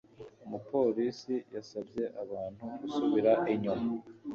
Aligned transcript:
umupolisi 0.45 1.35
yasabye 1.55 2.03
abantu 2.23 2.63
gusubira 2.79 3.31
inyuma 3.53 3.89